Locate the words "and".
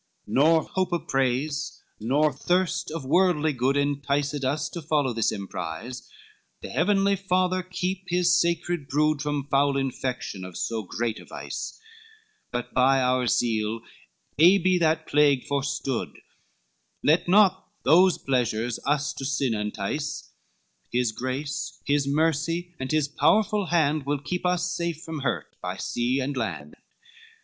22.79-22.91, 26.19-26.35